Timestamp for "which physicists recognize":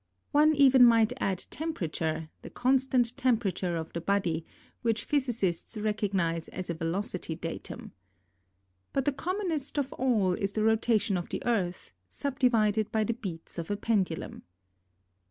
4.81-6.47